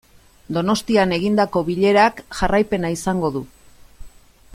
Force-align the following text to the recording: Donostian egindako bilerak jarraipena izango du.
Donostian 0.55 1.13
egindako 1.17 1.63
bilerak 1.67 2.23
jarraipena 2.39 2.91
izango 2.97 3.31
du. 3.37 3.43